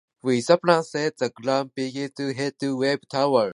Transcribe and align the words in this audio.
With 0.23 0.47
the 0.47 0.57
plan 0.57 0.83
set, 0.83 1.17
the 1.17 1.29
group 1.29 1.75
begins 1.75 2.13
to 2.15 2.33
head 2.33 2.57
to 2.61 2.69
the 2.69 2.75
wave 2.75 3.07
tower. 3.07 3.49